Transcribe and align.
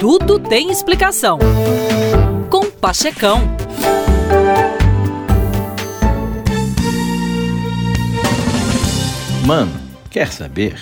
Tudo 0.00 0.38
tem 0.38 0.70
explicação. 0.70 1.38
Com 2.48 2.70
Pachecão. 2.70 3.42
Mano, 9.44 9.78
quer 10.08 10.32
saber? 10.32 10.80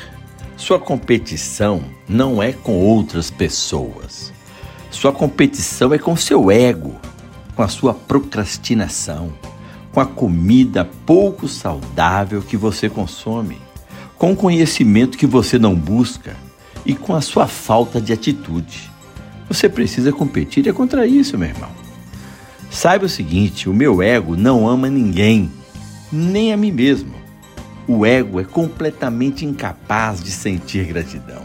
Sua 0.56 0.78
competição 0.78 1.82
não 2.08 2.40
é 2.40 2.52
com 2.52 2.78
outras 2.78 3.28
pessoas. 3.28 4.32
Sua 4.88 5.12
competição 5.12 5.92
é 5.92 5.98
com 5.98 6.16
seu 6.16 6.48
ego, 6.48 6.94
com 7.56 7.64
a 7.64 7.68
sua 7.68 7.92
procrastinação, 7.92 9.32
com 9.90 9.98
a 9.98 10.06
comida 10.06 10.88
pouco 11.04 11.48
saudável 11.48 12.40
que 12.40 12.56
você 12.56 12.88
consome, 12.88 13.60
com 14.16 14.30
o 14.30 14.36
conhecimento 14.36 15.18
que 15.18 15.26
você 15.26 15.58
não 15.58 15.74
busca 15.74 16.36
e 16.86 16.94
com 16.94 17.16
a 17.16 17.20
sua 17.20 17.48
falta 17.48 18.00
de 18.00 18.12
atitude. 18.12 18.96
Você 19.48 19.68
precisa 19.68 20.12
competir 20.12 20.68
é 20.68 20.72
contra 20.72 21.06
isso, 21.06 21.38
meu 21.38 21.48
irmão. 21.48 21.70
Saiba 22.70 23.06
o 23.06 23.08
seguinte: 23.08 23.68
o 23.68 23.74
meu 23.74 24.02
ego 24.02 24.36
não 24.36 24.68
ama 24.68 24.90
ninguém, 24.90 25.50
nem 26.12 26.52
a 26.52 26.56
mim 26.56 26.72
mesmo. 26.72 27.14
O 27.86 28.04
ego 28.04 28.38
é 28.38 28.44
completamente 28.44 29.46
incapaz 29.46 30.22
de 30.22 30.30
sentir 30.30 30.84
gratidão. 30.84 31.42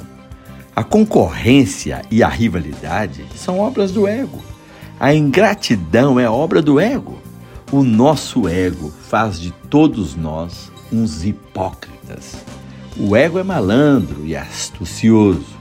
A 0.75 0.83
concorrência 0.83 2.01
e 2.11 2.21
a 2.21 2.27
rivalidade 2.27 3.25
são 3.35 3.59
obras 3.59 3.91
do 3.91 4.07
ego. 4.07 4.43
A 4.99 5.13
ingratidão 5.13 6.19
é 6.19 6.29
obra 6.29 6.61
do 6.61 6.79
ego. 6.79 7.17
O 7.71 7.83
nosso 7.83 8.47
ego 8.47 8.91
faz 9.07 9.39
de 9.39 9.51
todos 9.69 10.15
nós 10.15 10.71
uns 10.91 11.23
hipócritas. 11.23 12.35
O 12.97 13.15
ego 13.15 13.39
é 13.39 13.43
malandro 13.43 14.25
e 14.25 14.35
astucioso. 14.35 15.52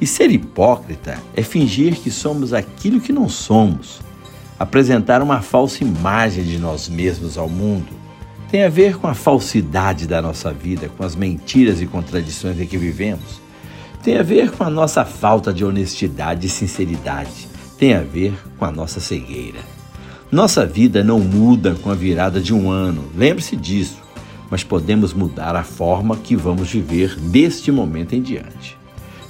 E 0.00 0.06
ser 0.06 0.30
hipócrita 0.30 1.18
é 1.34 1.42
fingir 1.42 1.96
que 2.00 2.10
somos 2.10 2.52
aquilo 2.52 3.00
que 3.00 3.12
não 3.12 3.28
somos, 3.28 4.00
apresentar 4.58 5.22
uma 5.22 5.42
falsa 5.42 5.84
imagem 5.84 6.44
de 6.44 6.58
nós 6.58 6.88
mesmos 6.88 7.36
ao 7.36 7.48
mundo 7.48 8.00
tem 8.50 8.64
a 8.64 8.68
ver 8.68 8.96
com 8.96 9.06
a 9.06 9.14
falsidade 9.14 10.08
da 10.08 10.20
nossa 10.20 10.52
vida, 10.52 10.90
com 10.98 11.04
as 11.04 11.14
mentiras 11.14 11.80
e 11.80 11.86
contradições 11.86 12.58
em 12.58 12.66
que 12.66 12.76
vivemos. 12.76 13.40
Tem 14.02 14.18
a 14.18 14.24
ver 14.24 14.50
com 14.50 14.64
a 14.64 14.70
nossa 14.70 15.04
falta 15.04 15.52
de 15.52 15.64
honestidade 15.64 16.48
e 16.48 16.50
sinceridade. 16.50 17.46
Tem 17.78 17.94
a 17.94 18.00
ver 18.00 18.34
com 18.58 18.64
a 18.64 18.72
nossa 18.72 18.98
cegueira. 18.98 19.60
Nossa 20.32 20.66
vida 20.66 21.04
não 21.04 21.20
muda 21.20 21.76
com 21.76 21.90
a 21.90 21.94
virada 21.94 22.40
de 22.40 22.52
um 22.52 22.68
ano, 22.68 23.04
lembre-se 23.16 23.54
disso, 23.54 24.02
mas 24.50 24.64
podemos 24.64 25.14
mudar 25.14 25.54
a 25.54 25.62
forma 25.62 26.16
que 26.16 26.34
vamos 26.34 26.72
viver 26.72 27.14
deste 27.20 27.70
momento 27.70 28.14
em 28.14 28.22
diante. 28.22 28.79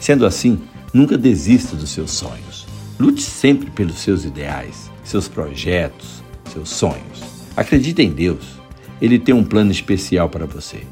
Sendo 0.01 0.27
assim, 0.27 0.59
nunca 0.93 1.17
desista 1.17 1.77
dos 1.77 1.91
seus 1.91 2.11
sonhos. 2.11 2.67
Lute 2.99 3.23
sempre 3.23 3.71
pelos 3.71 3.99
seus 3.99 4.25
ideais, 4.25 4.91
seus 5.05 5.29
projetos, 5.29 6.23
seus 6.53 6.69
sonhos. 6.71 7.21
Acredite 7.57 8.03
em 8.03 8.11
Deus 8.11 8.61
ele 9.01 9.19
tem 9.19 9.35
um 9.35 9.45
plano 9.45 9.71
especial 9.71 10.29
para 10.29 10.45
você. 10.45 10.83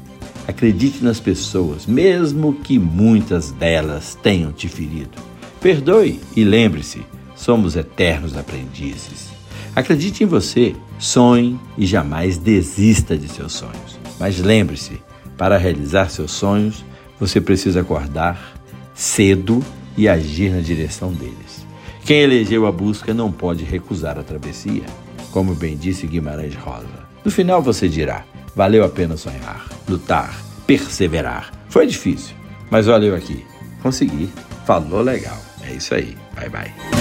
Acredite 0.47 1.03
nas 1.03 1.19
pessoas, 1.19 1.85
mesmo 1.85 2.53
que 2.53 2.79
muitas 2.79 3.51
delas 3.51 4.17
tenham 4.21 4.51
te 4.51 4.67
ferido. 4.67 5.17
Perdoe 5.61 6.19
e 6.35 6.43
lembre-se: 6.43 7.01
somos 7.35 7.75
eternos 7.75 8.35
aprendizes. 8.35 9.29
Acredite 9.75 10.23
em 10.23 10.27
você, 10.27 10.75
sonhe 10.97 11.59
e 11.77 11.85
jamais 11.85 12.37
desista 12.37 13.15
de 13.15 13.27
seus 13.27 13.53
sonhos. 13.53 13.99
Mas 14.19 14.39
lembre-se: 14.39 14.99
para 15.37 15.57
realizar 15.57 16.09
seus 16.09 16.31
sonhos, 16.31 16.83
você 17.19 17.39
precisa 17.39 17.81
acordar 17.81 18.58
cedo 18.99 19.63
e 19.97 20.09
agir 20.09 20.51
na 20.51 20.59
direção 20.59 21.13
deles. 21.13 21.65
Quem 22.03 22.19
elegeu 22.19 22.67
a 22.67 22.71
busca 22.71 23.13
não 23.13 23.31
pode 23.31 23.63
recusar 23.63 24.19
a 24.19 24.23
travessia, 24.23 24.83
como 25.31 25.55
bem 25.55 25.77
disse 25.77 26.05
Guimarães 26.05 26.53
Rosa. 26.55 27.07
No 27.23 27.31
final 27.31 27.61
você 27.61 27.87
dirá: 27.87 28.25
valeu 28.53 28.83
a 28.83 28.89
pena 28.89 29.15
sonhar, 29.15 29.69
lutar, 29.87 30.37
perseverar. 30.67 31.49
Foi 31.69 31.87
difícil, 31.87 32.35
mas 32.69 32.89
olha 32.89 33.05
eu 33.05 33.15
aqui. 33.15 33.45
Consegui. 33.81 34.29
Falou 34.65 35.01
legal. 35.01 35.37
É 35.63 35.73
isso 35.73 35.95
aí. 35.95 36.17
Bye 36.35 36.49
bye. 36.49 36.98